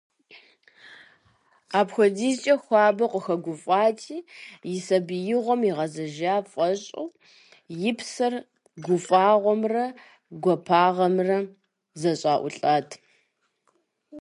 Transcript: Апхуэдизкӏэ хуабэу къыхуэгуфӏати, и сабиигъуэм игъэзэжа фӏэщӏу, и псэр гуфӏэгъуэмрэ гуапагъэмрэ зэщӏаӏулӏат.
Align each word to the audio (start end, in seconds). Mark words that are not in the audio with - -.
Апхуэдизкӏэ 1.79 2.55
хуабэу 2.63 3.09
къыхуэгуфӏати, 3.11 4.17
и 4.73 4.77
сабиигъуэм 4.85 5.61
игъэзэжа 5.69 6.35
фӏэщӏу, 6.51 7.07
и 7.89 7.91
псэр 7.97 8.33
гуфӏэгъуэмрэ 8.85 9.85
гуапагъэмрэ 10.43 11.37
зэщӏаӏулӏат. 11.99 12.89